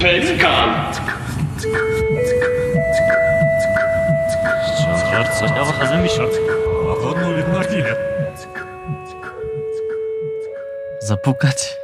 [0.00, 0.92] Pękam!
[5.10, 6.24] Żart Sośniawa zamyśla.
[6.92, 7.96] A wodną Martinę.
[11.00, 11.74] Zapukać?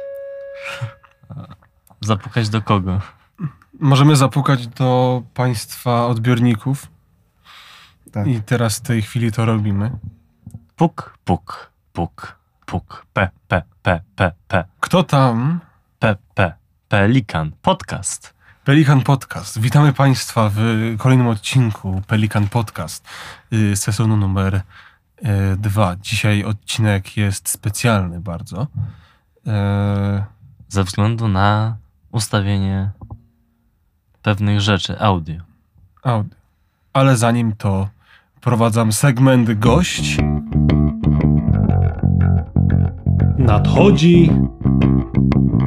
[2.01, 3.01] Zapukać do kogo?
[3.79, 6.87] Możemy zapukać do państwa odbiorników.
[8.11, 8.27] Tak.
[8.27, 9.91] I teraz w tej chwili to robimy.
[10.75, 12.35] Puk, puk, puk,
[12.65, 14.65] puk, p, p, p, p, p.
[14.79, 15.59] Kto tam?
[15.99, 16.53] P, p,
[16.91, 17.51] Pelikan.
[17.61, 18.33] Podcast.
[18.63, 19.59] Pelikan Podcast.
[19.59, 20.57] Witamy Państwa w
[20.97, 23.07] kolejnym odcinku Pelikan Podcast
[23.53, 25.95] y, sezonu numer y, dwa.
[26.01, 28.67] Dzisiaj odcinek jest specjalny bardzo.
[29.47, 30.23] E,
[30.67, 31.77] Ze względu na
[32.11, 32.91] ustawienie
[34.21, 35.41] pewnych rzeczy audio.
[36.03, 36.35] audio.
[36.93, 37.89] Ale zanim to
[38.41, 40.17] prowadzam segment gość.
[43.37, 44.31] Nadchodzi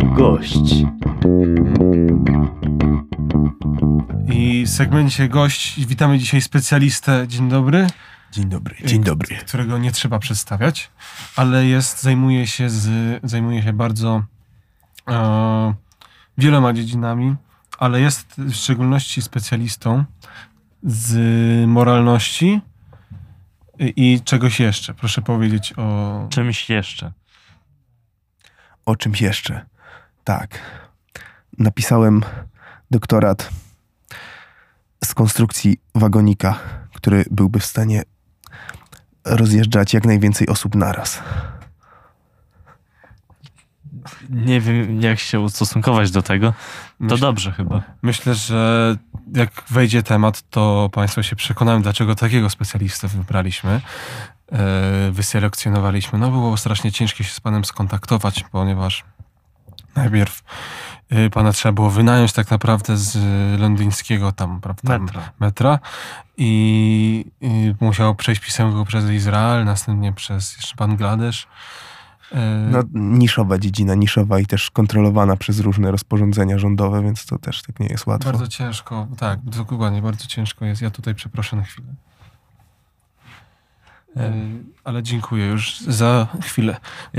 [0.03, 0.75] Gość.
[4.33, 7.29] I w segmencie gość witamy dzisiaj specjalistę.
[7.29, 7.87] Dzień dobry.
[8.33, 9.37] Dzień dobry, dzień dobry.
[9.37, 10.91] którego nie trzeba przedstawiać,
[11.37, 12.91] ale jest, zajmuje się, z,
[13.23, 14.23] zajmuje się bardzo
[15.09, 15.75] e,
[16.39, 17.37] wieloma dziedzinami,
[17.79, 20.05] ale jest w szczególności specjalistą
[20.83, 21.17] z
[21.69, 22.61] moralności
[23.79, 24.95] i, i czegoś jeszcze.
[24.95, 26.27] Proszę powiedzieć o...
[26.31, 27.13] Czymś jeszcze.
[28.87, 29.74] O czymś jeszcze.
[30.25, 30.59] Tak.
[31.59, 32.23] Napisałem
[32.91, 33.51] doktorat
[35.05, 36.59] z konstrukcji wagonika,
[36.95, 38.03] który byłby w stanie
[39.25, 41.23] rozjeżdżać jak najwięcej osób naraz.
[44.31, 46.53] Nie wiem, jak się ustosunkować do tego.
[46.99, 47.83] To Myśl- dobrze chyba.
[48.03, 48.97] Myślę, że
[49.35, 53.81] jak wejdzie temat, to Państwo się przekonają, dlaczego takiego specjalistę wybraliśmy,
[54.53, 56.19] e, wyselekcjonowaliśmy.
[56.19, 59.05] No było strasznie ciężko się z Panem skontaktować, ponieważ
[59.97, 60.43] najpierw
[61.11, 63.17] e, Pana trzeba było wynająć tak naprawdę z
[63.61, 65.33] londyńskiego tam, prawda, Metra.
[65.41, 65.79] metra
[66.37, 71.47] i, i musiał przejść pisemko przez Izrael, następnie przez jeszcze Bangladesz.
[72.71, 77.81] No, niszowa dziedzina, niszowa i też kontrolowana przez różne rozporządzenia rządowe, więc to też tak
[77.81, 78.31] nie jest łatwo.
[78.31, 80.83] Bardzo ciężko, tak, dokładnie, bardzo ciężko jest.
[80.83, 81.87] Ja tutaj przeproszę na chwilę.
[84.85, 86.77] Ale dziękuję już za chwilę.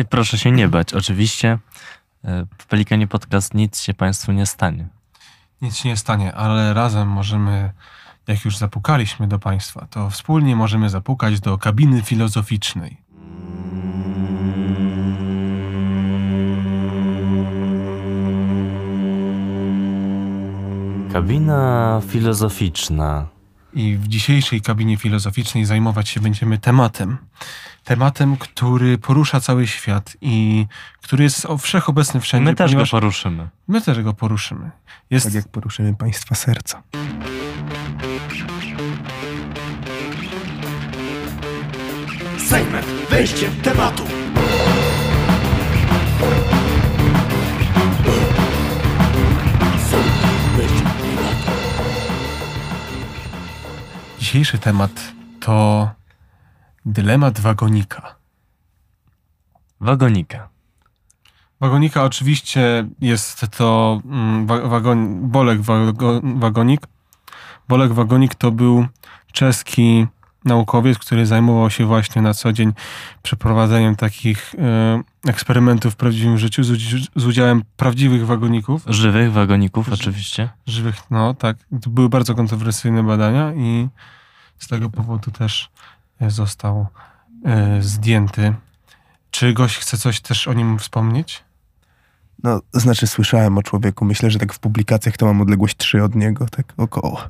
[0.09, 0.93] Proszę się nie bać.
[0.93, 1.57] Oczywiście
[2.57, 4.87] w Pelikanie Podcast nic się Państwu nie stanie.
[5.61, 7.71] Nic się nie stanie, ale razem możemy,
[8.27, 12.97] jak już zapukaliśmy do Państwa, to wspólnie możemy zapukać do kabiny filozoficznej.
[21.13, 23.34] Kabina filozoficzna.
[23.75, 27.17] I w dzisiejszej kabinie filozoficznej zajmować się będziemy tematem.
[27.83, 30.65] Tematem, który porusza cały świat i
[31.01, 32.45] który jest o- wszechobecny wszędzie.
[32.51, 33.47] My też go poruszymy.
[33.67, 34.71] My też go poruszymy.
[35.09, 36.83] Jest Tak jak poruszymy państwa serca.
[42.47, 44.03] Segment wejściem tematu.
[54.35, 55.89] Dzisiejszy temat to
[56.85, 58.15] dylemat wagonika.
[59.81, 60.49] Wagonika.
[61.59, 66.81] Wagonika oczywiście jest to mm, wa- wagon, Bolek wago, Wagonik.
[67.67, 68.87] Bolek Wagonik to był
[69.31, 70.07] czeski
[70.45, 72.73] naukowiec, który zajmował się właśnie na co dzień
[73.23, 76.63] przeprowadzeniem takich e, eksperymentów w prawdziwym życiu
[77.15, 78.83] z udziałem prawdziwych wagoników.
[78.87, 80.49] Żywych wagoników oczywiście.
[80.67, 81.57] Żywych, no tak.
[81.81, 83.87] To były bardzo kontrowersyjne badania i
[84.59, 85.69] z tego powodu też
[86.21, 86.87] e, został
[87.45, 88.53] e, zdjęty.
[89.31, 91.43] Czy gość chce coś też o nim wspomnieć?
[92.43, 96.15] No, znaczy słyszałem o człowieku, myślę, że tak w publikacjach to mam odległość 3 od
[96.15, 97.21] niego, tak około.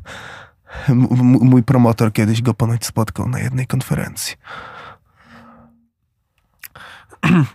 [0.90, 1.08] M-
[1.42, 4.36] mój promotor kiedyś go ponoć spotkał na jednej konferencji.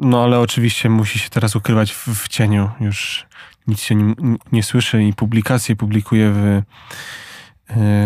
[0.00, 2.70] No ale oczywiście musi się teraz ukrywać w, w cieniu.
[2.80, 3.26] Już
[3.66, 6.62] nic się nim n- nie słyszy i publikacje publikuje w,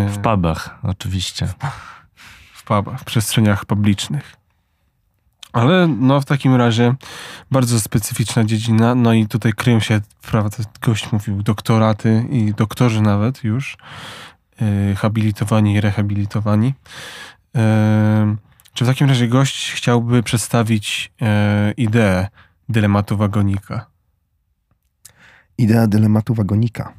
[0.09, 1.47] W pubach oczywiście.
[2.53, 4.35] w pubach, w przestrzeniach publicznych.
[5.53, 6.95] Ale no w takim razie
[7.51, 8.95] bardzo specyficzna dziedzina.
[8.95, 13.77] No i tutaj kryją się, prawda, gość mówił, doktoraty i doktorzy nawet już,
[14.61, 16.73] e, habilitowani i rehabilitowani.
[17.55, 18.35] E,
[18.73, 22.27] czy w takim razie gość chciałby przedstawić e, ideę
[22.69, 23.85] dylematu wagonika?
[25.57, 26.93] Idea dylematu wagonika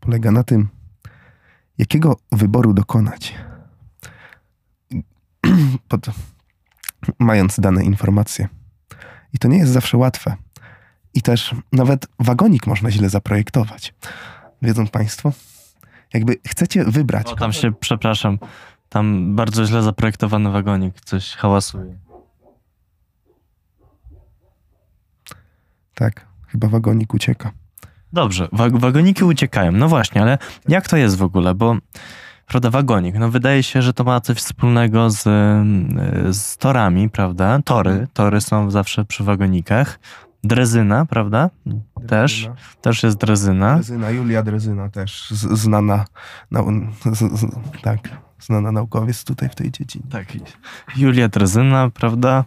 [0.00, 0.68] polega na tym,
[1.78, 3.34] jakiego wyboru dokonać.
[5.88, 6.06] Pod,
[7.18, 8.48] mając dane informacje.
[9.32, 10.36] I to nie jest zawsze łatwe.
[11.14, 13.94] I też nawet wagonik można źle zaprojektować.
[14.62, 15.32] Wiedzą Państwo?
[16.14, 17.32] Jakby chcecie wybrać.
[17.32, 18.38] O, tam się, przepraszam,
[18.88, 21.98] tam bardzo źle zaprojektowany wagonik, coś hałasuje.
[25.94, 27.52] Tak, chyba wagonik ucieka.
[28.16, 29.72] Dobrze, wa- wagoniki uciekają.
[29.72, 31.54] No właśnie, ale jak to jest w ogóle?
[31.54, 31.76] Bo
[32.46, 35.22] prawda, wagonik, no wydaje się, że to ma coś wspólnego z,
[36.36, 37.58] z torami, prawda?
[37.64, 39.98] Tory, tory są zawsze przy wagonikach.
[40.44, 41.50] Drezyna, prawda?
[42.08, 42.56] Też, Drezyna.
[42.80, 43.74] też jest drezyna.
[43.74, 46.04] Drezyna, Julia Drezyna też z, znana,
[47.12, 47.46] z, z,
[47.82, 47.98] tak,
[48.40, 50.04] znana naukowiec tutaj w tej dziedzinie.
[50.10, 50.26] Tak,
[50.96, 52.44] Julia Drezyna, prawda?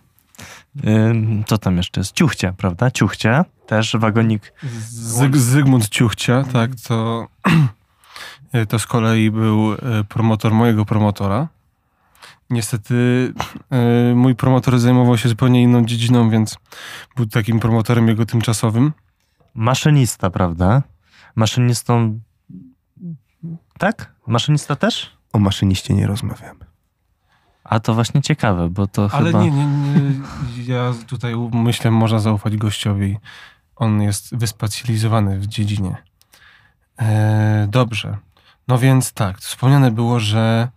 [0.87, 2.11] Ym, Co tam jeszcze jest?
[2.13, 2.91] Ciuchcia, prawda?
[2.91, 4.53] Ciuchcia, też wagonik.
[4.89, 7.27] Zyg, Zygmunt Ciuchcia, tak, to,
[8.69, 11.47] to z kolei był e, promotor mojego promotora.
[12.49, 12.93] Niestety
[13.69, 16.57] e, mój promotor zajmował się zupełnie inną dziedziną, więc
[17.15, 18.93] był takim promotorem jego tymczasowym.
[19.53, 20.83] Maszynista, prawda?
[21.35, 22.19] Maszynistą.
[23.77, 24.13] Tak?
[24.27, 25.11] Maszynista też?
[25.33, 26.65] O maszyniście nie rozmawiamy.
[27.63, 29.43] A to właśnie ciekawe, bo to Ale chyba...
[29.43, 30.11] nie, nie, nie,
[30.65, 33.17] ja tutaj myślę, można zaufać gościowi.
[33.79, 35.97] On jest wyspecjalizowany w dziedzinie.
[36.99, 38.17] E, dobrze.
[38.67, 40.67] No więc tak, wspomniane było, że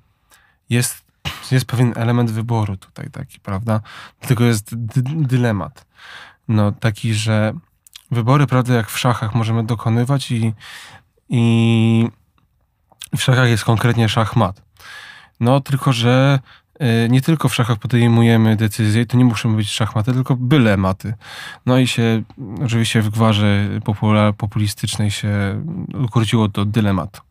[0.71, 1.05] jest,
[1.51, 3.81] jest pewien element wyboru tutaj taki, prawda?
[4.21, 5.85] Dlatego jest dy, dylemat.
[6.49, 7.53] No taki, że
[8.11, 10.55] wybory, prawda, jak w szachach możemy dokonywać i,
[11.29, 12.09] i
[13.17, 14.63] w szachach jest konkretnie szachmat.
[15.41, 16.39] No tylko, że
[17.09, 21.15] nie tylko w szachach podejmujemy decyzje, to nie muszą być szachmaty, tylko byle maty.
[21.67, 22.23] No i się
[22.65, 23.69] oczywiście w gwarze
[24.37, 25.65] populistycznej się
[26.05, 27.23] ukróciło to dylemat.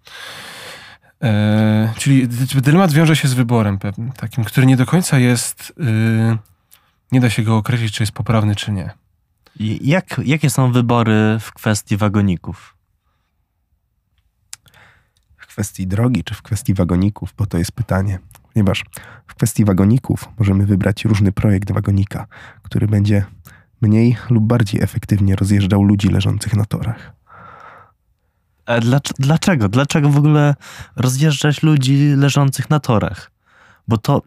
[1.24, 5.74] E, czyli dy- dylemat wiąże się z wyborem pewnym, takim, który nie do końca jest,
[5.80, 6.38] y,
[7.12, 8.90] nie da się go określić, czy jest poprawny, czy nie.
[9.82, 12.76] Jak, jakie są wybory w kwestii wagoników?
[15.38, 18.20] W kwestii drogi czy w kwestii wagoników, bo to jest pytanie.
[18.54, 18.84] Ponieważ
[19.28, 22.28] w kwestii wagoników możemy wybrać różny projekt wagonika,
[22.62, 23.26] który będzie
[23.82, 27.14] mniej lub bardziej efektywnie rozjeżdżał ludzi leżących na torach.
[28.66, 29.70] A dlacz, dlaczego?
[29.70, 30.56] Dlaczego w ogóle
[30.96, 33.32] rozjeżdżać ludzi leżących na torach?
[33.88, 34.22] Bo to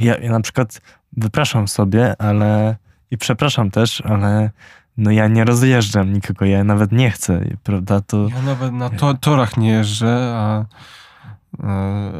[0.00, 0.80] ja, ja na przykład
[1.16, 2.76] wypraszam sobie, ale
[3.10, 4.50] i przepraszam też, ale
[4.96, 8.00] no ja nie rozjeżdżam nikogo, ja nawet nie chcę, prawda?
[8.00, 10.64] To Ja nawet na to, torach nie jeżdżę, a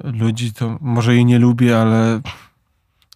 [0.04, 2.20] ludzi to może i nie lubię, ale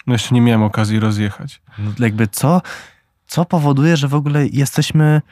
[0.06, 1.62] no jeszcze nie miałem okazji rozjechać.
[1.78, 2.62] no jakby co,
[3.26, 5.22] co powoduje, że w ogóle jesteśmy.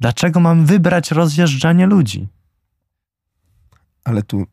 [0.00, 2.28] Dlaczego mam wybrać rozjeżdżanie ludzi?
[4.04, 4.46] Ale tu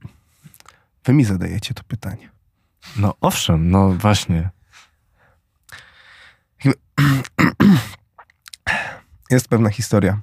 [1.05, 2.29] wy mi zadajecie to pytanie.
[2.97, 4.49] No owszem, no właśnie.
[9.31, 10.21] Jest pewna historia.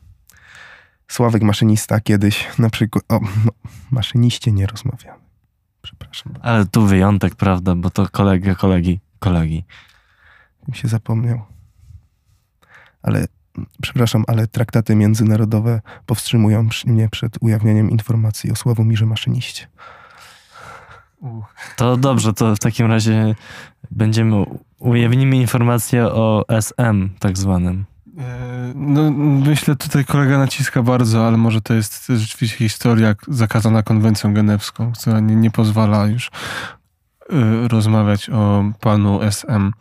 [1.09, 3.05] Sławek maszynista kiedyś na przykład...
[3.09, 3.53] O, no,
[3.91, 5.30] maszyniście nie rozmawiamy.
[5.83, 7.75] Przepraszam, Ale tu wyjątek, prawda?
[7.75, 9.65] Bo to kolega, kolegi, kolegi.
[10.69, 11.43] mi się zapomniał.
[13.03, 13.27] Ale,
[13.83, 19.67] przepraszam, ale traktaty międzynarodowe powstrzymują mnie przed ujawnianiem informacji o Sławomirze Maszyniście.
[21.77, 23.35] To dobrze, to w takim razie
[23.91, 24.45] będziemy,
[24.79, 27.85] ujawnimy informację o SM tak zwanym.
[28.19, 29.11] E, No,
[29.47, 35.21] myślę, tutaj kolega naciska bardzo, ale może to jest rzeczywiście historia zakazana konwencją genewską, która
[35.21, 39.73] nie, nie pozwala już e, rozmawiać o panu SM.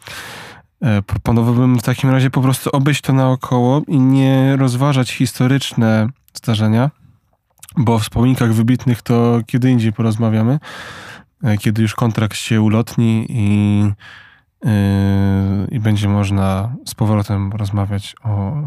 [0.82, 6.92] E, Proponowałbym w takim razie po prostu obejść to naokoło i nie rozważać historyczne zdarzenia,
[7.77, 10.60] bo o wspomnieniach wybitnych to kiedy indziej porozmawiamy,
[11.60, 13.84] kiedy już kontrakt się ulotni i
[15.72, 18.62] i będzie można z powrotem rozmawiać o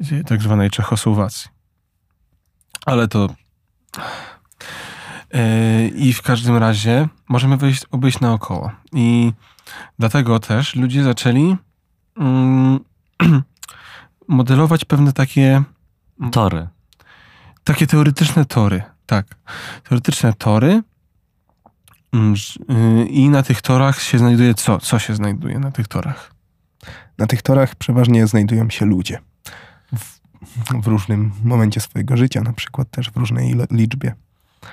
[0.00, 1.50] yy, tak zwanej Czechosłowacji.
[2.86, 3.28] Ale to.
[5.34, 8.70] Yy, I w każdym razie możemy wyjść, obejść naokoło.
[8.92, 9.32] I
[9.98, 11.56] dlatego też ludzie zaczęli
[12.16, 12.80] mm,
[14.28, 15.62] modelować pewne takie,
[16.32, 16.68] Tory.
[17.64, 18.82] takie teoretyczne tory.
[19.06, 19.26] Tak.
[19.88, 20.82] Teoretyczne tory.
[22.12, 24.78] Yy, I na tych torach się znajduje co?
[24.78, 26.34] Co się znajduje na tych torach?
[27.18, 29.18] Na tych torach przeważnie znajdują się ludzie.
[29.92, 30.20] W,
[30.82, 34.14] w różnym momencie swojego życia, na przykład też w różnej liczbie.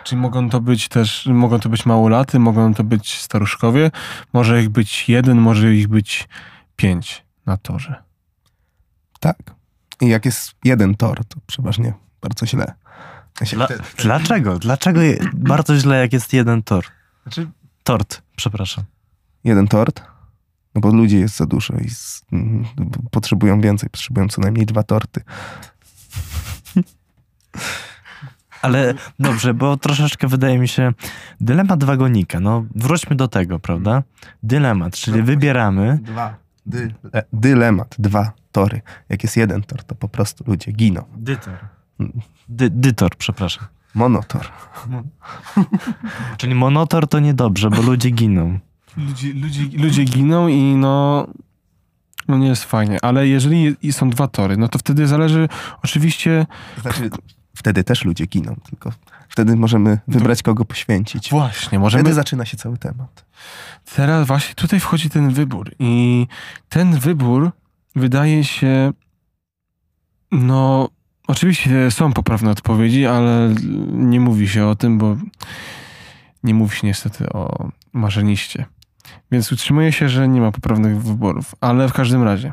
[0.04, 3.92] Czyli mogą to być też, mogą to być małolaty, mogą to być staruszkowie,
[4.34, 6.28] może ich być jeden, może ich być
[6.76, 8.04] pięć na torze.
[9.20, 9.38] Tak.
[10.02, 12.74] I jak jest jeden tor, to przeważnie bardzo źle.
[13.54, 13.68] Dla,
[13.98, 14.60] dlaczego?
[14.60, 16.86] Dlaczego je- bardzo źle, jak jest jeden tor?
[17.28, 17.48] Znaczy,
[17.84, 18.84] Tort, przepraszam.
[19.44, 20.04] Jeden tort?
[20.76, 22.26] No bo ludzi jest za dużo i z,
[23.12, 25.22] potrzebują więcej, potrzebują co najmniej dwa torty.
[28.62, 30.94] Ale dobrze, bo troszeczkę wydaje mi się
[31.42, 32.40] dylemat wagonika.
[32.40, 34.04] No wróćmy do tego, prawda?
[34.44, 36.00] Dylemat, czyli wybieramy.
[36.02, 36.38] Dwa.
[36.66, 38.82] Dy, e, dylemat, dwa tory.
[39.10, 41.04] Jak jest jeden tor, to po prostu ludzie giną.
[41.18, 41.58] Dytor.
[42.50, 43.68] Dy, dytor, przepraszam.
[43.96, 44.52] Monotor.
[46.38, 48.60] Czyli monotor to niedobrze, bo ludzie giną.
[48.98, 51.28] Ludzie, ludzie, ludzie giną i no,
[52.28, 52.98] no nie jest fajnie.
[53.02, 55.50] Ale jeżeli i są dwa tory, no to wtedy zależy
[55.84, 56.46] oczywiście...
[56.82, 57.10] Znaczy,
[57.56, 58.92] wtedy też ludzie giną, tylko
[59.30, 61.30] wtedy możemy wybrać, kogo poświęcić.
[61.30, 62.04] Właśnie, możemy...
[62.04, 63.26] Wtedy zaczyna się cały temat.
[63.96, 66.28] Teraz właśnie tutaj wchodzi ten wybór i
[66.70, 67.52] ten wybór
[67.96, 68.94] wydaje się,
[70.32, 70.90] no
[71.28, 73.56] oczywiście są poprawne odpowiedzi, ale
[73.92, 75.18] nie mówi się o tym, bo
[76.44, 78.66] nie mówi się niestety o marzeniście.
[79.32, 82.52] Więc utrzymuje się, że nie ma poprawnych wyborów, ale w każdym razie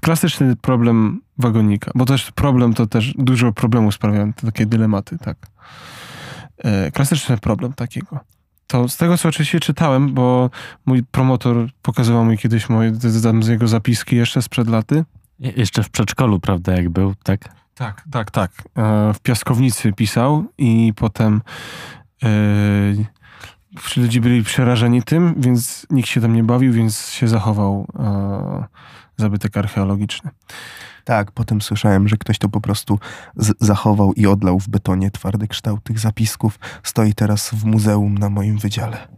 [0.00, 5.36] klasyczny problem wagonika, bo też problem to też dużo problemów sprawiają te takie dylematy, tak.
[6.58, 8.20] E, klasyczny problem takiego.
[8.66, 10.50] To z tego, co oczywiście czytałem, bo
[10.86, 12.92] mój promotor pokazywał mi kiedyś moje
[13.40, 15.04] z jego zapiski jeszcze sprzed laty.
[15.38, 17.59] Je- Jeszcze w przedszkolu, prawda, jak był, tak?
[17.80, 18.50] Tak, tak, tak.
[18.76, 21.42] E, W piaskownicy pisał i potem
[22.22, 22.28] e,
[23.96, 28.64] ludzie byli przerażeni tym, więc nikt się tam nie bawił, więc się zachował e,
[29.16, 30.30] zabytek archeologiczny.
[31.04, 32.98] Tak, potem słyszałem, że ktoś to po prostu
[33.60, 36.58] zachował i odlał w betonie twardy kształt tych zapisków.
[36.82, 39.08] Stoi teraz w muzeum na moim wydziale.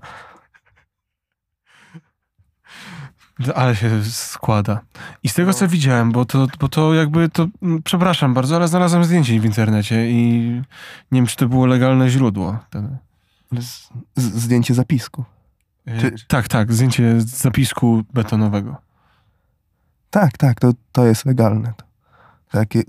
[3.55, 4.81] Ale się składa.
[5.23, 8.69] I z tego, co widziałem, bo to, bo to jakby to, mm, przepraszam bardzo, ale
[8.69, 10.41] znalazłem zdjęcie w internecie i
[11.13, 12.59] nie wiem, czy to było legalne źródło.
[13.59, 15.25] Z- zdjęcie zapisku.
[15.87, 18.77] e, Czy- Tak, tak, zdjęcie zapisku betonowego.
[20.11, 21.73] Tak, tak, to, to jest legalne.
[21.77, 21.85] To,
[22.51, 22.83] takie,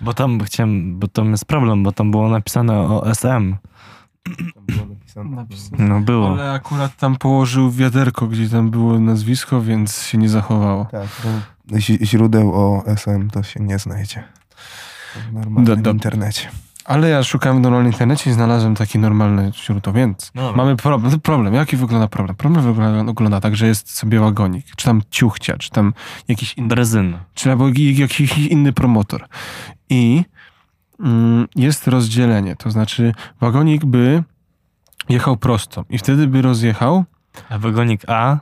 [0.00, 3.56] Bo tam chciałem, bo tam jest problem, bo tam było napisane o SM.
[4.54, 4.86] tam było
[5.24, 5.84] napisane.
[5.88, 6.28] No było.
[6.32, 10.84] Ale akurat tam położył wiaderko, gdzie tam było nazwisko, więc się nie zachowało.
[10.90, 11.08] Tak,
[11.70, 14.24] bo ź- źródeł o SM to się nie znajdzie.
[15.30, 16.48] W normalnym Do- internecie.
[16.84, 20.56] Ale ja szukałem w normalnym internecie i znalazłem takie normalne źródło, więc No dobra.
[20.56, 21.20] mamy problem.
[21.20, 21.54] Problem.
[21.54, 22.36] Jaki wygląda problem?
[22.36, 25.92] Problem wygląda, wygląda tak, że jest sobie wagonik, czy tam ciuchcia, czy tam
[26.28, 27.18] jakiś inny Brezyna.
[27.34, 29.26] czy albo jak- jakiś inny promotor.
[29.90, 30.24] I
[31.00, 34.22] mm, jest rozdzielenie, to znaczy wagonik by
[35.08, 37.04] jechał prosto i wtedy by rozjechał
[37.50, 38.38] A wagonik A?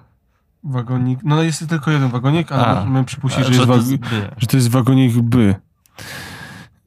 [0.65, 2.75] wagonik, no jest tylko jeden wagonik, ale A.
[2.75, 4.07] możemy przypuścić, że, jest to jest B.
[4.37, 5.55] że to jest wagonik by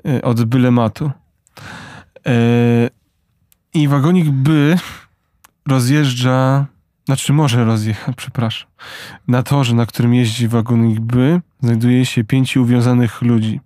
[0.08, 1.12] y, od bylematu.
[2.28, 2.90] Y,
[3.74, 4.78] I wagonik by
[5.68, 6.66] rozjeżdża,
[7.10, 8.70] znaczy może rozjechać, przepraszam.
[9.28, 13.62] Na torze, na którym jeździ wagonik by, znajduje się pięciu uwiązanych ludzi.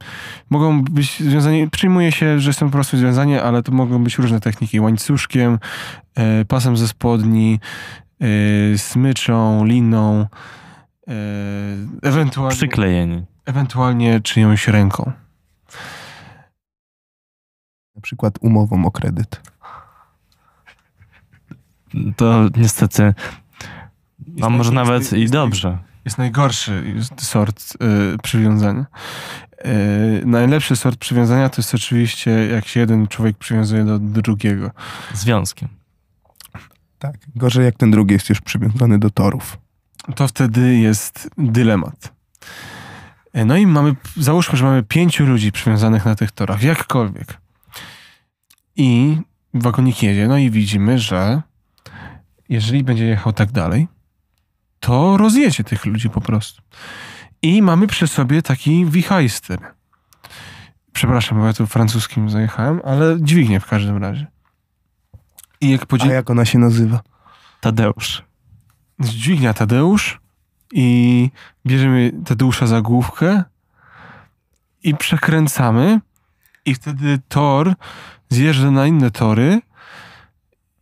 [0.50, 4.40] Mogą być związani, przyjmuje się, że są po prostu związani, ale to mogą być różne
[4.40, 4.80] techniki.
[4.80, 5.60] Łańcuszkiem,
[6.42, 7.60] y, pasem ze spodni,
[8.78, 11.14] smyczą, liną, y,
[12.02, 13.26] ewentualnie Przyklejeni.
[13.46, 15.12] ewentualnie czyjąś ręką.
[17.96, 19.53] Na przykład umową o kredyt.
[22.16, 23.14] To niestety,
[24.28, 25.78] no może jest- nawet jest i dobrze.
[26.06, 26.84] Jest najgorszy
[27.18, 27.74] sort
[28.14, 28.86] y, przywiązania.
[29.66, 34.72] Y, najlepszy sort przywiązania to jest oczywiście, jak się jeden człowiek przywiązuje do drugiego.
[35.14, 35.70] Związkiem.
[37.00, 37.16] Tak.
[37.36, 39.58] Gorzej jak ten drugi jest już przywiązany do torów.
[40.16, 42.14] To wtedy jest dylemat.
[43.38, 47.38] Y, No i mamy, załóżmy, że mamy pięciu ludzi przywiązanych na tych torach, jakkolwiek.
[48.76, 49.18] I
[49.54, 51.42] wagonik jedzie, no i widzimy, że
[52.50, 53.88] jeżeli będzie jechał tak dalej,
[54.80, 56.62] to rozjedzie tych ludzi po prostu.
[57.42, 59.60] I mamy przy sobie taki wichajster.
[60.94, 64.28] Przepraszam, bo ja tu francuskim zajechałem, ale dźwignię w każdym razie.
[65.62, 66.08] I jak A podzie...
[66.10, 67.02] jak ona się nazywa?
[67.62, 68.24] Tadeusz.
[69.00, 70.20] dźwignia Tadeusz
[70.72, 71.30] i
[71.66, 73.44] bierzemy Tadeusza za główkę
[74.84, 76.00] i przekręcamy
[76.66, 77.74] i wtedy tor
[78.30, 79.62] zjeżdża na inne tory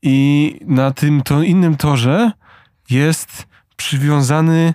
[0.01, 2.31] i na tym to innym torze
[2.89, 4.74] jest przywiązany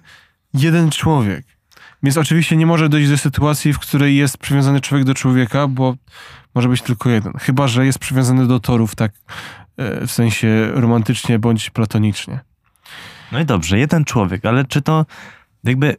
[0.54, 1.46] jeden człowiek.
[2.02, 5.96] Więc oczywiście nie może dojść do sytuacji, w której jest przywiązany człowiek do człowieka, bo
[6.54, 7.32] może być tylko jeden.
[7.32, 9.12] Chyba, że jest przywiązany do torów tak
[9.76, 12.40] e, w sensie romantycznie bądź platonicznie.
[13.32, 15.06] No i dobrze, jeden człowiek, ale czy to
[15.64, 15.96] jakby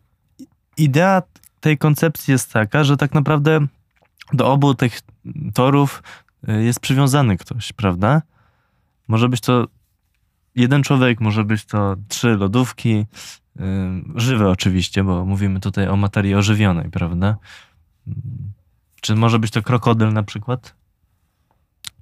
[0.78, 1.22] idea
[1.60, 3.68] tej koncepcji jest taka, że tak naprawdę
[4.34, 5.00] do obu tych
[5.54, 6.04] torów
[6.50, 8.22] y, jest przywiązany ktoś, prawda?
[9.08, 9.68] Może być to
[10.56, 13.06] jeden człowiek, może być to trzy lodówki,
[13.56, 13.66] yy,
[14.16, 17.38] żywe oczywiście, bo mówimy tutaj o materii ożywionej, prawda?
[19.02, 20.76] Czy może być to krokodyl na przykład?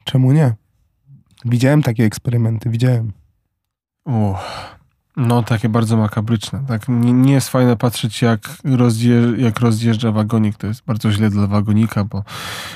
[0.04, 0.56] Czemu nie?
[1.46, 3.12] Widziałem takie eksperymenty, widziałem.
[4.06, 4.76] Uff.
[5.18, 6.64] No, takie bardzo makabryczne.
[6.68, 8.58] Tak, nie, nie jest fajne patrzeć, jak,
[9.38, 10.58] jak rozjeżdża wagonik.
[10.58, 12.24] To jest bardzo źle dla wagonika, bo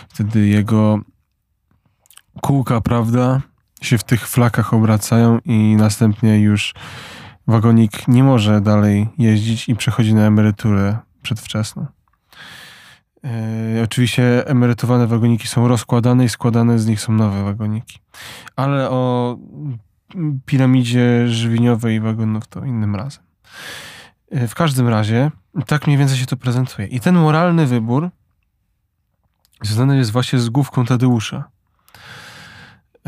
[0.09, 1.00] wtedy jego
[2.41, 3.41] kółka, prawda,
[3.81, 6.74] się w tych flakach obracają i następnie już
[7.48, 11.86] wagonik nie może dalej jeździć i przechodzi na emeryturę przedwczesną.
[13.24, 18.00] E, oczywiście emerytowane wagoniki są rozkładane i składane z nich są nowe wagoniki.
[18.55, 19.38] Ale o
[20.45, 23.24] piramidzie żywieniowej wagonów to innym razem.
[24.31, 25.31] E, W każdym razie
[25.67, 26.88] tak mniej więcej się to prezentuje.
[26.88, 28.09] I ten moralny wybór
[29.62, 31.43] związany jest właśnie z główką Tadeusza.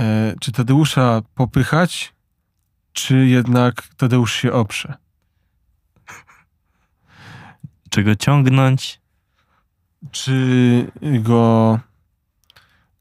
[0.01, 2.13] E, Czy Tadeusza popychać,
[2.93, 4.93] czy jednak Tadeusz się oprze?
[7.89, 9.01] Czy go ciągnąć?
[10.11, 11.79] Czy go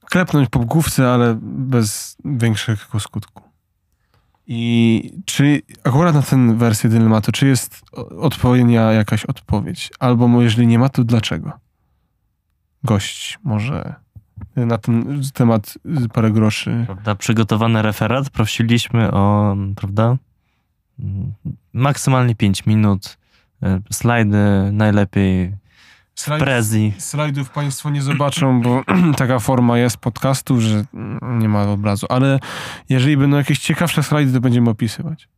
[0.04, 3.42] klepnąć po główce, ale bez większego skutku?
[4.46, 7.80] I czy akurat na tę wersję dylematu, czy jest
[8.20, 9.90] odpowiednia jakaś odpowiedź?
[9.98, 11.52] Albo jeżeli nie ma, to dlaczego?
[12.84, 13.94] Gość może
[14.56, 15.74] na ten temat
[16.12, 16.82] parę groszy.
[16.86, 17.14] Prawda?
[17.14, 18.30] Przygotowany referat.
[18.30, 20.16] Prosiliśmy o, prawda?
[21.72, 23.18] Maksymalnie 5 minut.
[23.62, 24.38] y, Slajdy
[24.72, 25.52] najlepiej
[26.16, 26.94] w prezji.
[26.98, 28.84] Slajdów Państwo nie zobaczą, bo
[29.16, 30.84] taka forma jest podcastu, że
[31.22, 32.06] nie ma obrazu.
[32.08, 32.38] Ale
[32.88, 35.28] jeżeli będą jakieś ciekawsze slajdy, to będziemy opisywać.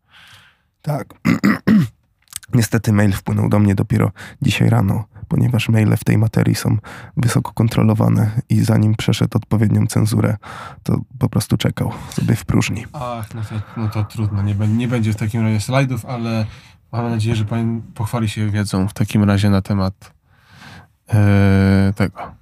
[0.83, 1.15] Tak.
[2.55, 4.11] Niestety mail wpłynął do mnie dopiero
[4.43, 6.77] dzisiaj rano, ponieważ maile w tej materii są
[7.17, 10.37] wysoko kontrolowane i zanim przeszedł odpowiednią cenzurę,
[10.83, 12.85] to po prostu czekał sobie w próżni.
[12.93, 14.43] Ach, no to, no to trudno.
[14.43, 16.47] Nie, nie będzie w takim razie slajdów, ale
[16.93, 20.13] mamy nadzieję, że Pan pochwali się wiedzą w takim razie na temat
[21.15, 22.35] e, tego.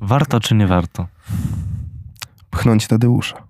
[0.00, 1.06] Warto czy nie warto?
[2.50, 3.42] Pchnąć Tadeusza.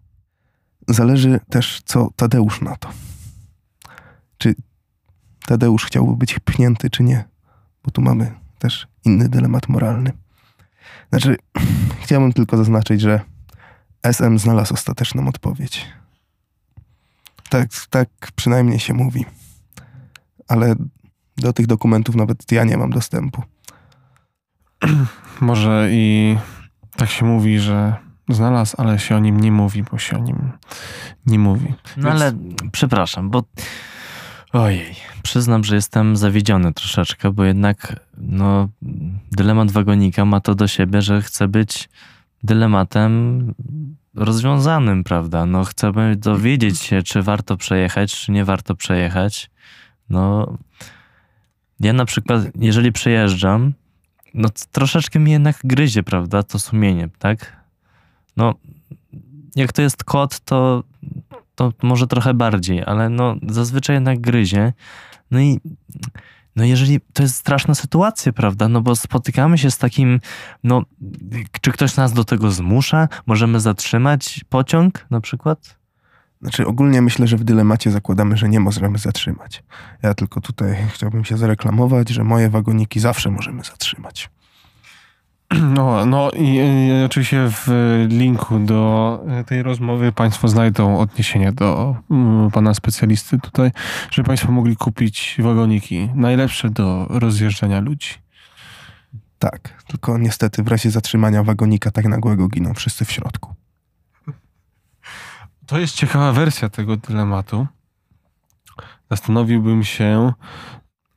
[0.89, 2.89] Zależy też, co Tadeusz na to.
[4.39, 4.55] Czy
[5.47, 7.25] Tadeusz chciałby być pchnięty, czy nie?
[7.85, 10.13] Bo tu mamy też inny dylemat moralny.
[11.11, 11.37] Znaczy,
[12.03, 13.21] chciałbym tylko zaznaczyć, że
[14.03, 15.87] SM znalazł ostateczną odpowiedź.
[17.49, 19.25] Tak, tak przynajmniej się mówi.
[20.49, 20.75] Ale
[21.37, 23.43] do tych dokumentów nawet ja nie mam dostępu.
[25.41, 26.37] Może i
[26.97, 27.95] tak się mówi, że
[28.29, 30.53] znalazł, ale się o nim nie mówi, bo się o nim
[31.27, 31.75] nie mówi.
[31.97, 32.33] No Więc- ale
[32.73, 33.43] przepraszam, bo
[34.53, 38.69] ojej, przyznam, że jestem zawiedziony troszeczkę, bo jednak no,
[39.33, 41.89] dylemat wagonika ma to do siebie, że chce być
[42.43, 43.55] dylematem
[44.15, 45.47] rozwiązanym, prawda?
[45.47, 49.51] No chcemy dowiedzieć się, czy warto przejechać, czy nie warto przejechać.
[50.11, 50.57] No
[51.81, 53.75] ja na przykład, jeżeli przejeżdżam,
[54.35, 57.57] no troszeczkę mi jednak gryzie, prawda, to sumienie, tak?
[58.37, 58.55] No
[59.57, 60.85] jak to jest kot, to
[61.59, 64.73] to może trochę bardziej, ale no zazwyczaj jednak gryzie.
[65.31, 65.61] No i
[66.57, 68.69] no jeżeli to jest straszna sytuacja, prawda?
[68.69, 70.21] No bo spotykamy się z takim,
[70.65, 70.83] no
[71.61, 73.09] czy ktoś nas do tego zmusza?
[73.27, 75.79] Możemy zatrzymać pociąg na przykład?
[76.43, 79.63] Znaczy, ogólnie myślę, że w dylemacie zakładamy, że nie możemy zatrzymać.
[80.03, 84.31] Ja tylko tutaj chciałbym się zareklamować, że moje wagoniki zawsze możemy zatrzymać.
[85.75, 87.69] No, no i, i oczywiście w
[88.09, 93.71] linku do tej rozmowy Państwo znajdą odniesienie do mm, pana specjalisty tutaj,
[94.11, 98.15] żeby Państwo mogli kupić wagoniki najlepsze do rozjeżdżania ludzi.
[99.39, 103.55] Tak, tylko niestety w razie zatrzymania wagonika tak nagłego giną wszyscy w środku.
[105.67, 107.67] To jest ciekawa wersja tego dylematu.
[109.11, 110.33] Zastanowiłbym się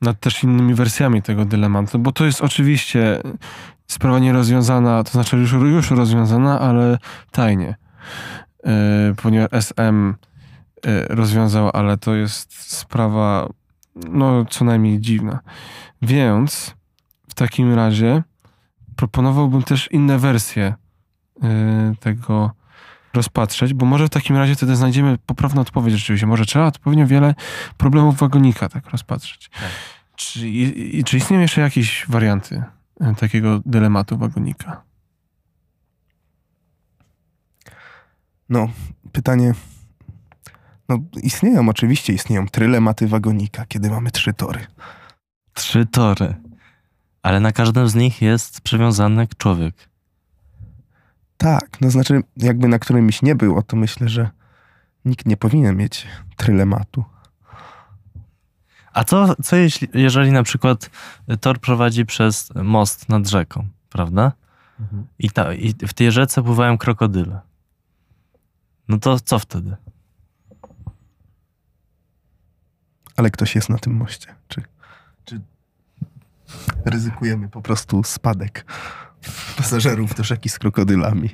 [0.02, 3.22] nad też innymi wersjami tego dylematu, bo to jest oczywiście
[3.92, 6.98] sprawa nierozwiązana, to znaczy już, już rozwiązana, ale
[7.32, 7.76] tajnie.
[8.64, 8.72] Yy,
[9.16, 10.14] ponieważ SM
[10.86, 13.50] yy, rozwiązał, ale to jest sprawa
[13.96, 15.40] no co najmniej dziwna.
[16.02, 16.76] Więc
[17.30, 18.24] w takim razie
[18.96, 20.74] proponowałbym też inne wersje
[21.42, 21.50] yy,
[22.00, 22.52] tego
[23.14, 26.28] rozpatrzeć, bo może w takim razie wtedy znajdziemy poprawną odpowiedź rzeczywiście.
[26.28, 27.36] Może trzeba odpowiednio wiele
[27.78, 29.50] problemów wagonika tak rozpatrzeć.
[30.16, 32.81] Czy, i, czy istnieją jeszcze jakieś warianty e,
[33.18, 34.84] takiego dylematu wagonika?
[38.50, 38.70] No,
[39.12, 39.54] pytanie.
[40.90, 44.66] No, istnieją, oczywiście istnieją trylematy wagonika, kiedy mamy trzy tory.
[45.54, 46.36] Trzy tory.
[47.24, 49.90] Ale na każdym z nich jest przywiązany człowiek.
[51.38, 54.30] Tak, no znaczy, jakby na którymś nie było, to myślę, że
[55.06, 57.04] Nikt nie powinien mieć trylematu.
[58.94, 60.90] A co, co jeśli, jeżeli na przykład
[61.42, 64.32] tor prowadzi przez most nad rzeką, prawda?
[65.20, 67.40] I, ta, I w tej rzece pływają krokodyle.
[68.88, 69.76] No to co wtedy?
[73.18, 74.36] Ale ktoś jest na tym moście.
[74.48, 74.64] Czy,
[75.26, 75.42] czy
[76.86, 78.66] ryzykujemy po prostu spadek
[79.58, 81.30] pasażerów do rzeki z krokodylami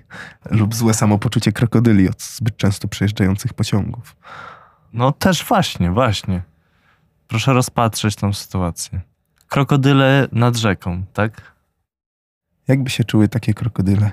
[0.52, 4.16] lub złe samopoczucie krokodyli od zbyt często przejeżdżających pociągów?
[4.94, 6.42] No też właśnie, właśnie.
[7.28, 9.02] Proszę rozpatrzeć tą sytuację.
[9.48, 11.56] Krokodyle nad rzeką, tak?
[12.68, 14.12] Jakby się czuły takie krokodyle?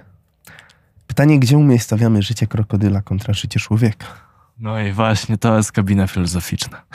[1.07, 4.07] Pytanie, gdzie umiejscowiamy życie krokodyla kontra życie człowieka?
[4.59, 6.83] No i właśnie, to jest kabina filozoficzna.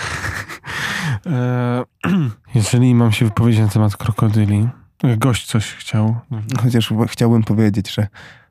[1.26, 1.84] E,
[2.56, 4.70] jeżeli mam się wypowiedzieć na temat krokodyli,
[5.18, 6.16] gość coś chciał.
[6.64, 8.08] Chociaż chciałbym powiedzieć, że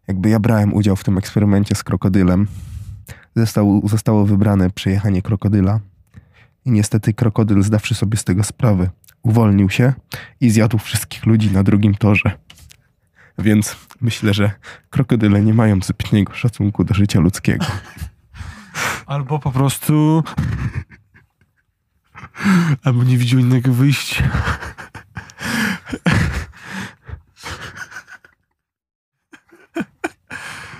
[0.08, 2.46] jakby ja brałem udział w tym eksperymencie z krokodylem,
[3.36, 5.80] został, zostało wybrane przejechanie krokodyla
[6.68, 8.90] i niestety krokodyl, zdawszy sobie z tego sprawę,
[9.22, 9.92] uwolnił się
[10.40, 12.38] i zjadł wszystkich ludzi na drugim torze.
[13.38, 14.50] Więc myślę, że
[14.90, 17.66] krokodyle nie mają zbytniego szacunku do życia ludzkiego.
[19.06, 20.24] Albo po prostu.
[22.84, 24.24] Albo nie widział innego wyjścia.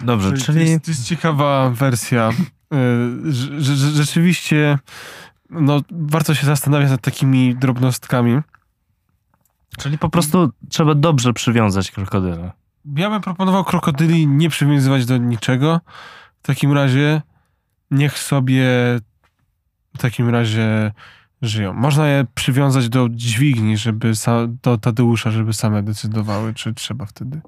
[0.01, 2.31] Dobrze, To czyli jest, to jest ciekawa wersja.
[3.59, 4.79] Że- Rzeczywiście,
[5.50, 8.40] no, warto się zastanawiać nad takimi drobnostkami.
[9.78, 12.52] Czyli po prostu trzeba dobrze przywiązać krokodyla.
[12.96, 15.80] Ja bym proponował krokodyli nie przywiązywać do niczego.
[16.42, 17.22] W takim razie
[17.90, 18.66] niech sobie
[19.94, 20.92] w takim razie
[21.42, 21.72] żyją.
[21.72, 24.12] Można je przywiązać do dźwigni, żeby
[24.62, 27.40] do Tadeusza, żeby same decydowały, czy trzeba wtedy.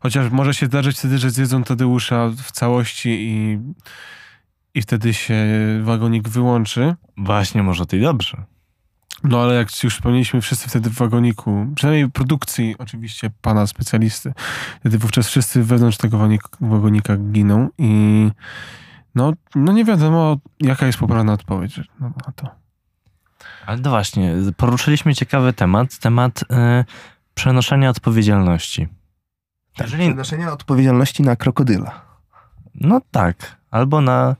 [0.00, 3.58] Chociaż może się zdarzyć wtedy, że zjedzą Tadeusza w całości i,
[4.74, 5.34] i wtedy się
[5.82, 6.94] wagonik wyłączy.
[7.16, 8.44] Właśnie, może to i dobrze.
[9.24, 14.32] No ale jak już wspomnieliśmy, wszyscy wtedy w wagoniku, przynajmniej produkcji oczywiście pana specjalisty,
[14.80, 18.30] wtedy wówczas wszyscy wewnątrz tego wagonik- wagonika giną i
[19.14, 22.48] no, no nie wiadomo jaka jest poprawna odpowiedź no, na to.
[23.66, 26.46] Ale no właśnie, poruszyliśmy ciekawy temat, temat y,
[27.34, 28.88] przenoszenia odpowiedzialności.
[29.80, 32.00] Jeżeli, Przenoszenia odpowiedzialności na krokodyla.
[32.74, 34.36] no tak, albo na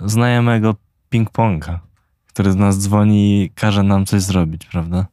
[0.00, 0.74] znajomego
[1.12, 1.78] ping-ponga,
[2.26, 5.06] który z nas dzwoni i każe nam coś zrobić, prawda?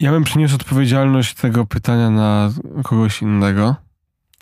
[0.00, 2.50] Ja bym przeniósł odpowiedzialność tego pytania na
[2.84, 3.76] kogoś innego.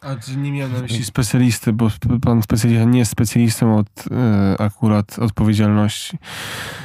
[0.02, 1.90] A czy nie miałem na myśli specjalisty, bo
[2.22, 6.18] pan specjalista nie jest specjalistą od e, akurat odpowiedzialności.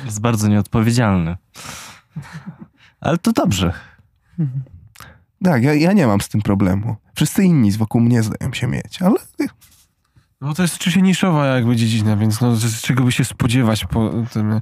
[0.06, 1.38] Jest bardzo nieodpowiedzialny.
[3.02, 3.74] Ale to dobrze.
[5.44, 6.96] Tak, ja, ja nie mam z tym problemu.
[7.16, 9.16] Wszyscy inni z wokół mnie zdają się mieć, ale
[10.42, 14.12] No to jest oczywiście niszowa jakby dziedzina, więc no, z czego by się spodziewać po
[14.34, 14.62] tym.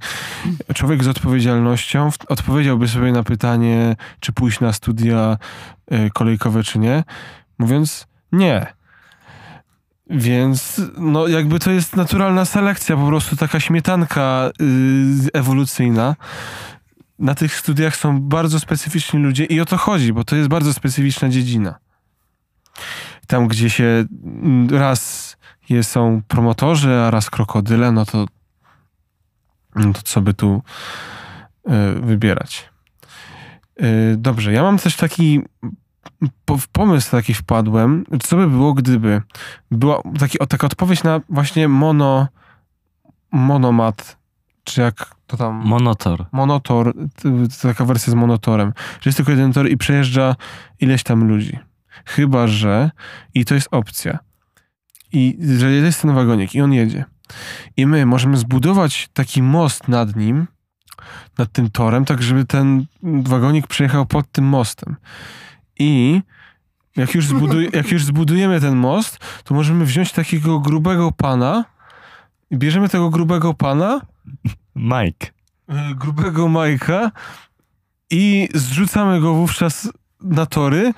[0.74, 5.38] Człowiek z odpowiedzialnością odpowiedziałby sobie na pytanie, czy pójść na studia
[5.92, 7.04] y, kolejkowe, czy nie,
[7.60, 8.66] mówiąc nie.
[10.10, 16.16] Więc no jakby to jest naturalna selekcja, po prostu taka śmietanka y, ewolucyjna.
[17.20, 20.74] Na tych studiach są bardzo specyficzni ludzie i o to chodzi, bo to jest bardzo
[20.74, 21.80] specyficzna dziedzina.
[23.28, 24.06] Tam, gdzie się
[24.44, 25.37] mm, raz
[25.82, 28.26] są promotorzy, a raz krokodyle, no to,
[29.76, 30.62] no to co by tu
[31.68, 32.70] y, wybierać.
[33.82, 35.42] Y, dobrze, ja mam też taki
[36.60, 39.22] w pomysł taki wpadłem, co by było, gdyby
[39.72, 42.28] była taki, taka odpowiedź na właśnie mono
[43.32, 44.18] monomat,
[44.64, 45.56] czy jak to tam...
[45.66, 46.26] Monotor.
[46.32, 46.94] monotor,
[47.62, 50.36] taka wersja z monotorem, że jest tylko jeden tor i przejeżdża
[50.80, 51.60] ileś tam ludzi.
[52.06, 52.92] Chyba, że
[53.34, 54.20] i to jest opcja.
[55.12, 57.06] I że jest ten wagonik i on jedzie.
[57.78, 60.48] I my możemy zbudować taki most nad nim,
[61.38, 64.96] nad tym torem, tak żeby ten wagonik przejechał pod tym mostem.
[65.80, 66.22] I
[66.96, 71.66] jak już, zbuduj, jak już zbudujemy ten most, to możemy wziąć takiego grubego pana
[72.52, 74.02] i bierzemy tego grubego pana
[74.76, 75.28] Mike.
[75.68, 77.12] e, grubego Majka
[78.10, 79.90] i zrzucamy go wówczas
[80.22, 80.94] na tory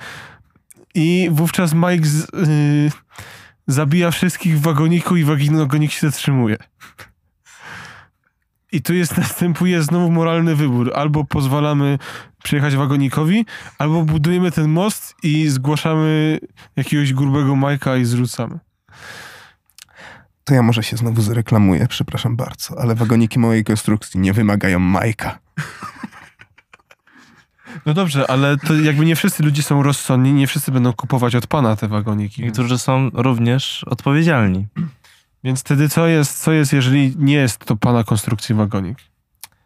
[0.94, 2.90] i wówczas Mike z, y,
[3.72, 6.56] zabija wszystkich w wagoniku i wagonik się zatrzymuje.
[8.72, 10.92] I tu jest, następuje znowu moralny wybór.
[10.94, 11.98] Albo pozwalamy
[12.42, 13.46] przyjechać wagonikowi,
[13.78, 16.38] albo budujemy ten most i zgłaszamy
[16.76, 18.58] jakiegoś grubego Majka i zrzucamy.
[20.44, 25.38] to ja może się znowu zreklamuję, przepraszam bardzo, ale wagoniki mojej konstrukcji nie wymagają Majka.
[27.86, 31.46] No dobrze, ale to jakby nie wszyscy ludzie są rozsądni, nie wszyscy będą kupować od
[31.46, 32.42] pana te wagoniki.
[32.42, 34.66] Niektórzy są również odpowiedzialni.
[35.44, 38.98] Więc wtedy co jest, co jest, jeżeli nie jest to pana konstrukcji wagonik?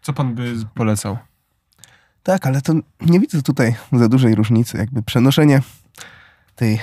[0.02, 1.18] Co pan by polecał?
[2.22, 4.78] Tak, ale to nie widzę tutaj za dużej różnicy.
[4.78, 5.62] Jakby przenoszenie
[6.56, 6.80] tej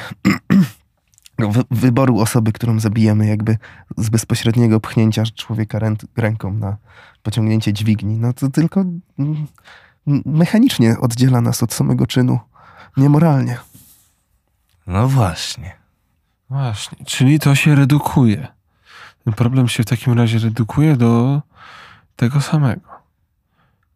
[1.52, 3.58] wy- wyboru osoby, którą zabijemy, jakby
[3.98, 6.78] z bezpośredniego pchnięcia człowieka rę, ręką na
[7.24, 8.86] pociągnięcie dźwigni, no to tylko
[9.20, 9.48] mm,
[10.26, 12.40] mechanicznie oddziela nas od samego czynu.
[12.98, 13.58] Niemoralnie.
[14.88, 15.76] No właśnie.
[16.50, 18.48] Właśnie, czyli to się redukuje.
[19.24, 21.42] Ten problem się w takim razie redukuje do
[22.16, 22.90] tego samego.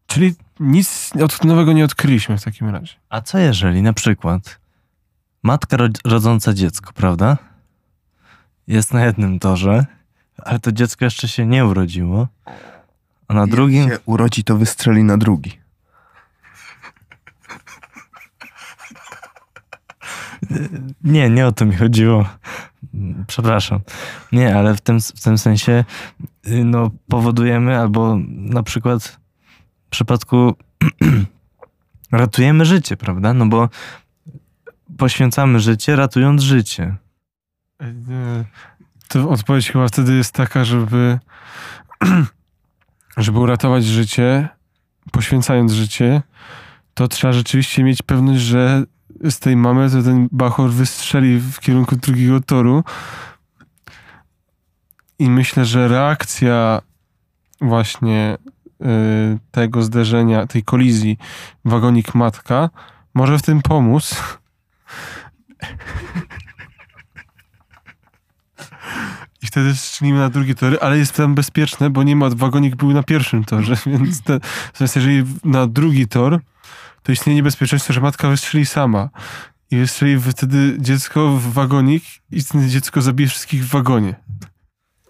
[0.07, 2.93] Czyli nic od nowego nie odkryliśmy w takim razie.
[3.09, 4.59] A co jeżeli na przykład
[5.43, 7.37] matka ro- rodząca dziecko, prawda?
[8.67, 9.85] Jest na jednym torze,
[10.37, 12.27] ale to dziecko jeszcze się nie urodziło,
[13.27, 13.83] a na drugim...
[13.83, 15.59] Jak się urodzi, to wystrzeli na drugi.
[21.03, 22.25] Nie, nie o to mi chodziło.
[23.27, 23.79] Przepraszam.
[24.31, 25.83] Nie, ale w tym, w tym sensie
[26.47, 29.03] y, no, powodujemy albo na przykład
[29.87, 30.53] w przypadku
[32.11, 33.33] ratujemy życie, prawda?
[33.33, 33.69] No bo
[34.97, 36.95] poświęcamy życie, ratując życie.
[37.81, 38.45] E,
[39.07, 41.19] To odpowiedź chyba wtedy jest taka, żeby,
[43.17, 44.49] żeby uratować życie,
[45.11, 46.21] poświęcając życie,
[46.93, 48.83] to trzeba rzeczywiście mieć pewność, że
[49.29, 52.83] z tej mamy to ten bachor wystrzeli w kierunku drugiego toru.
[55.19, 56.81] I myślę, że reakcja
[57.61, 58.38] właśnie
[58.81, 58.85] y,
[59.51, 61.17] tego zderzenia, tej kolizji
[61.65, 62.69] wagonik-matka
[63.13, 64.15] może w tym pomóc.
[69.41, 72.93] I wtedy strzelimy na drugie tory, ale jest tam bezpieczne, bo nie ma, wagonik był
[72.93, 74.39] na pierwszym torze, więc te,
[74.79, 76.39] jeżeli na drugi tor,
[77.05, 79.09] to istnieje niebezpieczeństwo, że matka wystrzeli sama.
[79.71, 84.15] I wystrzeli wtedy dziecko w wagonik i dziecko zabije wszystkich w wagonie.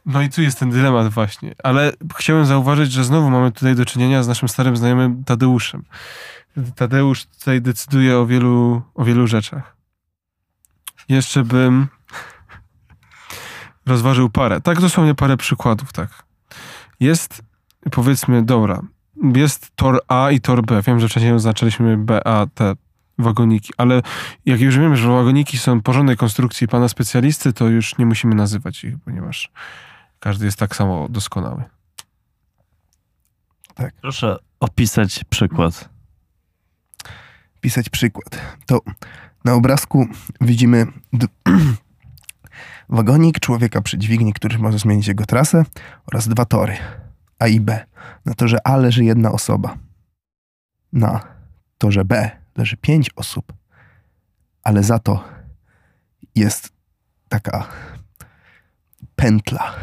[0.06, 1.56] No i tu jest ten dylemat właśnie.
[1.64, 5.84] Ale chciałem zauważyć, że znowu mamy tutaj do czynienia z naszym starym znajomym Tadeuszem.
[6.76, 9.76] Tadeusz tutaj decyduje o wielu, o wielu rzeczach.
[11.10, 11.88] Jeszcze bym
[13.86, 14.62] rozważył parę.
[14.62, 16.24] Tak, dosłownie parę przykładów, tak.
[17.00, 17.42] Jest,
[17.92, 18.82] powiedzmy, dobra,
[19.36, 20.82] jest tor A i tor B.
[20.88, 22.74] Wiem, że wcześniej oznaczaliśmy B, A, te
[23.18, 24.02] wagoniki, ale
[24.46, 28.84] jak już wiemy, że wagoniki są porządnej konstrukcji pana specjalisty, to już nie musimy nazywać
[28.84, 29.52] ich, ponieważ
[30.20, 31.64] każdy jest tak samo doskonały.
[34.02, 35.90] Proszę opisać przykład.
[37.62, 38.42] pisać przykład.
[38.66, 38.82] To
[39.46, 40.08] na obrazku
[40.42, 40.88] widzimy
[42.90, 45.64] wagonik człowieka przy dźwigni, który może zmienić jego trasę
[46.08, 46.78] oraz dwa tory,
[47.40, 47.86] A i B.
[48.26, 49.78] Na torze A leży jedna osoba.
[50.94, 51.20] Na
[51.78, 53.54] torze B leży pięć osób,
[54.64, 55.24] ale za to
[56.36, 56.74] jest
[57.30, 57.68] taka
[59.16, 59.76] pętla,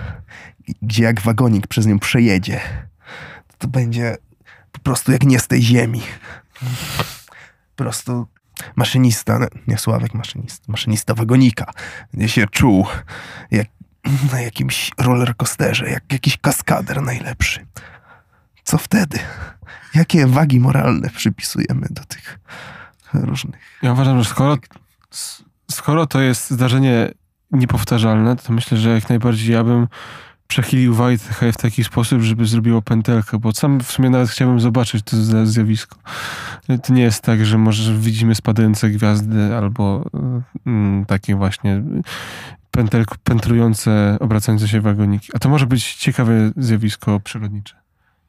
[0.83, 2.61] gdzie jak wagonik przez nią przejedzie,
[3.59, 4.17] to będzie
[4.73, 6.03] po prostu jak nie z tej ziemi
[7.77, 8.27] po prostu
[8.77, 11.73] maszynista, nie Sławek maszynista, maszynista wagonika,
[12.13, 12.87] będzie się czuł
[13.51, 13.67] jak
[14.33, 17.67] na jakimś rollercoasterze, jak jakiś kaskader najlepszy.
[18.65, 19.19] Co wtedy?
[19.95, 22.39] Jakie wagi moralne przypisujemy do tych
[23.15, 23.79] różnych...
[23.83, 24.59] Ja uważam, że skoro,
[25.71, 27.11] skoro to jest zdarzenie
[27.51, 29.89] niepowtarzalne, to myślę, że jak najbardziej ja bym
[30.53, 35.05] przechylił Wojtechę w taki sposób, żeby zrobiło pętelkę, bo sam w sumie nawet chciałbym zobaczyć
[35.05, 35.97] to zja- zjawisko.
[36.83, 40.11] To nie jest tak, że może widzimy spadające gwiazdy albo
[40.67, 41.83] mm, takie właśnie
[42.71, 45.29] pętel, pętrujące, obracające się wagoniki.
[45.35, 47.77] A to może być ciekawe zjawisko przyrodnicze.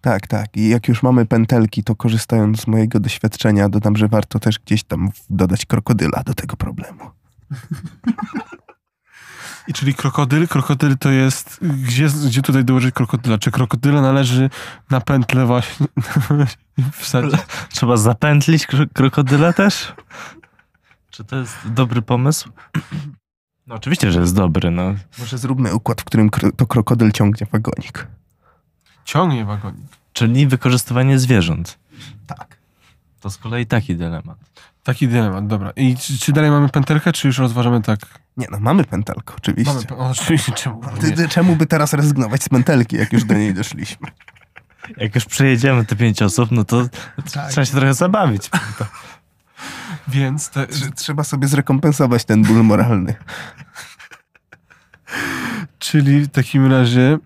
[0.02, 0.58] Tak, tak.
[0.58, 4.84] I jak już mamy pętelki, to korzystając z mojego doświadczenia, dodam, że warto też gdzieś
[4.84, 7.04] tam dodać krokodyla do tego problemu.
[9.68, 13.38] I czyli krokodyl, krokodyl to jest, gdzie, gdzie tutaj dołożyć krokodyla?
[13.38, 14.50] Czy krokodyla należy
[14.90, 15.88] na pętlę właśnie
[16.94, 17.40] wsadzić?
[17.70, 19.94] Trzeba zapętlić kro- krokodyla też?
[21.10, 22.50] Czy to jest dobry pomysł?
[23.68, 24.96] No oczywiście, że jest dobry, no.
[25.20, 28.08] Może zróbmy układ, w którym kro- to krokodyl ciągnie wagonik.
[29.06, 29.86] Ciągnie wagonik.
[30.14, 31.80] Czyli wykorzystywanie zwierząt.
[32.28, 32.58] Tak.
[33.22, 34.38] To z kolei taki dylemat.
[34.84, 35.72] Taki dylemat, dobra.
[35.76, 38.00] I czy, czy dalej mamy pętelkę, czy już rozważamy tak?
[38.38, 39.74] Nie no, mamy pętelkę, oczywiście.
[39.74, 40.82] Mamy, o, oczywiście, czemu?
[41.02, 41.16] Ty, Nie.
[41.16, 44.08] ty, czemu by teraz rezygnować z pętelki, jak już do niej doszliśmy?
[44.98, 46.88] Jak już przejedziemy te pięć osób, no to
[47.26, 48.50] trzeba się trochę zabawić.
[50.08, 53.16] Więc te, Tr- Trzeba sobie zrekompensować ten ból moralny.
[55.80, 57.18] Czyli w takim razie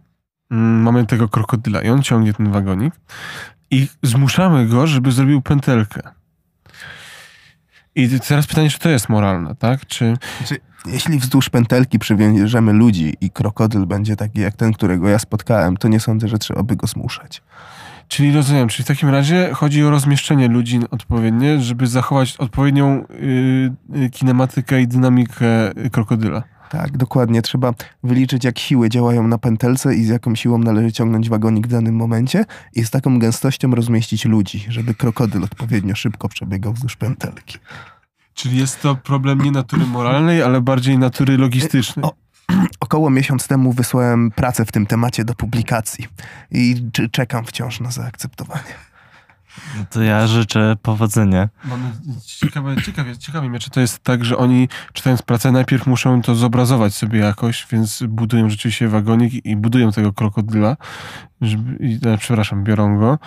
[0.52, 2.94] mm, mamy tego krokodyla i on ciągnie ten wagonik
[3.72, 6.02] i zmuszamy go, żeby zrobił pętelkę.
[7.98, 9.86] I teraz pytanie, czy to jest moralne, tak?
[9.86, 15.20] Czy Znaczy, jeśli wzdłuż pętelki przywieziemy ludzi i krokodyl będzie taki jak ten, którego ja
[15.20, 17.42] spotkałem, to nie sądzę, że trzeba by go zmuszać.
[18.08, 23.72] Czyli rozumiem, czyli w takim razie chodzi o rozmieszczenie ludzi odpowiednie, żeby zachować odpowiednią y,
[23.96, 25.48] y, kinematykę i dynamikę
[25.92, 26.44] krokodyla.
[26.70, 27.42] Tak, dokładnie.
[27.42, 31.72] Trzeba wyliczyć, jak siły działają na pętelce i z jaką siłą należy ciągnąć wagonik w
[31.72, 37.58] danym momencie i z taką gęstością rozmieścić ludzi, żeby krokodyl odpowiednio szybko przebiegał wzdłuż pętelki.
[38.34, 42.06] Czyli jest to problem nie natury moralnej, ale bardziej natury logistycznej.
[42.06, 42.14] O,
[42.80, 46.08] Około miesiąc temu wysłałem pracę w tym temacie do publikacji
[46.52, 46.76] i
[47.12, 48.87] czekam wciąż na zaakceptowanie.
[49.78, 51.50] No to ja życzę powodzenia.
[52.26, 56.36] Ciekawe, ciekawie, ciekawi mnie, czy to jest tak, że oni czytając pracę najpierw muszą to
[56.36, 60.78] zobrazować sobie jakoś, więc budują rzeczywiście wagonik i budują tego krokodyla,
[61.42, 63.20] żeby, i, e, przepraszam, biorą go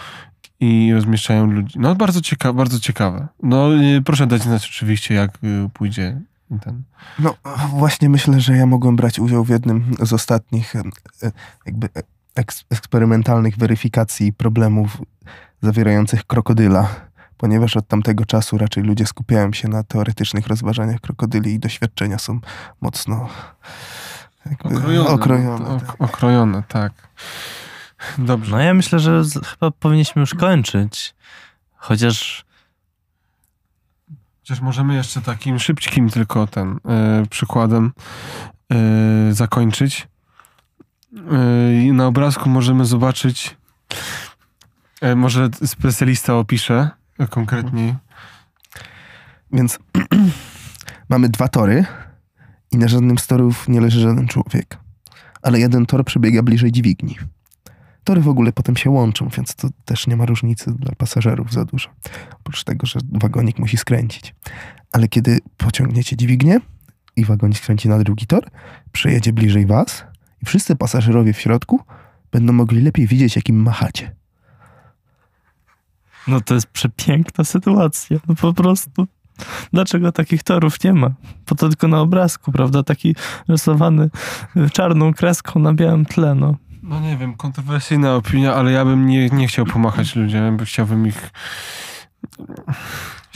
[0.60, 1.78] i rozmieszczają ludzi.
[1.78, 3.28] No bardzo ciekawe, bardzo ciekawe.
[3.42, 6.20] No y, proszę dać znać oczywiście, jak y, pójdzie
[6.58, 6.82] ten.
[7.18, 7.34] No
[7.68, 10.82] właśnie myślę, że ja mogłem brać udział w jednym z ostatnich e,
[11.22, 11.32] e,
[11.66, 11.88] jakby
[12.36, 15.02] eks- eksperymentalnych weryfikacji problemów
[15.62, 16.88] zawierających krokodyla,
[17.36, 22.40] ponieważ od tamtego czasu raczej ludzie skupiają się na teoretycznych rozważaniach krokodyli i doświadczenia są
[22.80, 23.28] mocno
[24.46, 25.08] jakby Okrojone.
[25.08, 25.96] okrojone Ok- tak.
[25.98, 26.92] okrojone, tak.
[28.18, 28.50] Dobrze.
[28.52, 31.14] No ja myślę, że z, chyba powinniśmy już kończyć.
[31.76, 32.44] Chociaż
[34.40, 37.92] Chociaż możemy jeszcze takim szybkim tylko ten e, przykładem
[38.72, 40.08] e, zakończyć.
[41.84, 43.56] I na obrazku możemy zobaczyć,
[45.16, 47.94] może specjalista opisze e, konkretniej.
[49.52, 49.78] Więc
[51.08, 51.84] mamy dwa tory
[52.70, 54.78] i na żadnym z torów nie leży żaden człowiek.
[55.42, 57.16] Ale jeden tor przebiega bliżej dźwigni.
[58.04, 61.64] Tory w ogóle potem się łączą, więc to też nie ma różnicy dla pasażerów za
[61.64, 61.90] dużo.
[62.40, 64.34] Oprócz tego, że wagonik musi skręcić.
[64.92, 66.60] Ale kiedy pociągniecie dźwignię
[67.16, 68.50] i wagonik skręci na drugi tor,
[68.92, 70.04] przejedzie bliżej was
[70.42, 71.80] i wszyscy pasażerowie w środku
[72.32, 74.19] będą mogli lepiej widzieć, jakim machacie.
[76.28, 78.18] No to jest przepiękna sytuacja.
[78.28, 79.06] No po prostu.
[79.72, 81.10] Dlaczego takich torów nie ma?
[81.46, 82.82] Po to tylko na obrazku, prawda?
[82.82, 83.14] Taki
[83.48, 84.10] rysowany
[84.56, 86.56] y, czarną kreską na białym tle, no.
[86.82, 91.06] No nie wiem, kontrowersyjna opinia, ale ja bym nie, nie chciał pomachać ludziom, bo chciałbym
[91.06, 91.30] ich...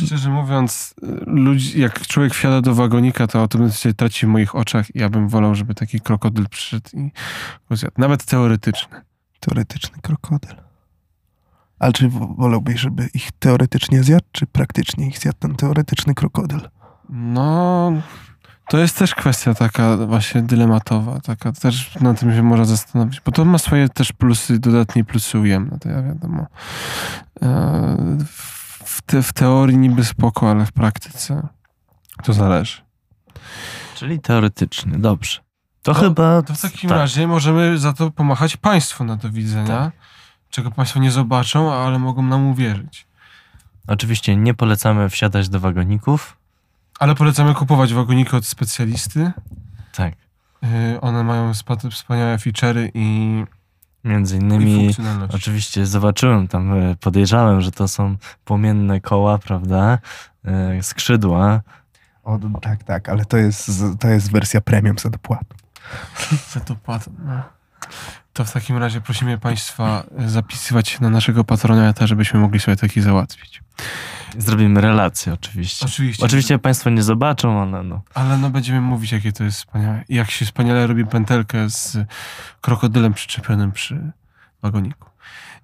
[0.05, 0.95] Szczerze mówiąc,
[1.27, 5.29] ludzi, jak człowiek wsiada do wagonika, to automatycznie traci w moich oczach i ja bym
[5.29, 7.11] wolał, żeby taki krokodyl przyszedł i
[7.71, 7.95] go zjadł.
[7.99, 9.01] Nawet teoretyczny.
[9.41, 10.64] Teoretyczny krokodyl.
[11.85, 16.61] Ale czy wo- wolałbyś, żeby ich teoretycznie zjadł, czy praktycznie ich zjadł ten teoretyczny krokodyl?
[17.09, 17.93] No,
[18.69, 23.33] to jest też kwestia taka właśnie dylematowa, taka też na tym się można zastanowić, bo
[23.33, 26.47] to ma swoje też plusy, dodatnie plusy ujemne, to ja wiadomo.
[27.43, 27.97] E,
[28.85, 31.49] W, te, w teorii niby spoko, ale w praktyce
[32.23, 32.83] to zależy.
[33.95, 35.41] Czyli teoretyczny, dobrze.
[35.83, 36.43] To No, chyba.
[36.43, 36.99] To w takim tak.
[36.99, 39.93] razie możemy za to pomachać państwu na do widzenia,
[40.55, 43.07] czego państwo nie zobaczą, ale mogą nam uwierzyć.
[43.87, 46.37] Oczywiście nie polecamy wsiadać do wagoników.
[46.99, 49.33] Ale polecamy kupować wagoniki od specjalisty.
[49.95, 50.15] Tak.
[50.63, 53.45] E, One mają spa- wspaniałe feature'y i,
[54.05, 54.95] Między innymi.
[55.35, 59.99] Oczywiście zobaczyłem tam, e, podejrzałem, że to są płomienne koła, prawda?
[60.45, 61.61] E, Skrzydła.
[62.25, 65.55] O, tak, tak, ale to jest, to jest wersja premium za dopłatą.
[66.53, 67.43] Za to pat- no.
[68.35, 72.77] To w takim razie prosimy Państwa e, zapisywać się na naszego patronata, żebyśmy mogli sobie
[72.77, 73.63] taki załatwić.
[74.39, 75.87] Zrobimy relację oczywiście.
[75.87, 76.25] Oczywiście.
[76.25, 78.03] Oczywiście Państwo nie zobaczą, ale no.
[78.15, 80.05] Ale no będziemy mówić, jakie to jest wspaniałe.
[80.09, 81.97] Jak się wspaniale robi pętelkę z
[82.61, 84.13] krokodylem przyczepionym przy
[84.63, 85.11] wagoniku.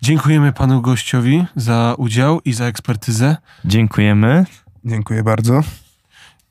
[0.03, 3.37] Dziękujemy panu gościowi za udział i za ekspertyzę.
[3.65, 4.47] Dziękujemy.
[4.85, 5.61] Dziękuję bardzo.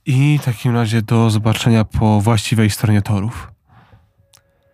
[0.05, 3.51] I w takim razie do zobaczenia po właściwej stronie torów.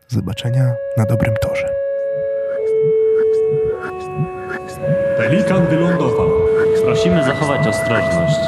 [0.07, 1.69] Zobaczenia na dobrym torze.
[5.17, 6.29] Pelikan wylądował.
[6.85, 8.39] Prosimy zachować ostrożność.